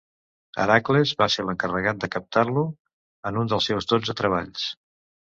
[0.61, 2.63] Hèracles va ser l'encarregat de capturar-lo
[3.31, 4.65] en un dels seus dotze treballs.